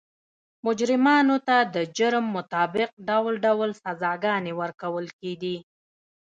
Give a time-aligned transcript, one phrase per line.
[0.65, 5.55] مجرمانو ته د جرم مطابق ډول ډول سزاګانې ورکول کېدې.